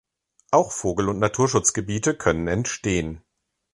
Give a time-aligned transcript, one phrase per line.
[0.49, 3.23] Auch Vogel- und Naturschutzgebiete können entstehen.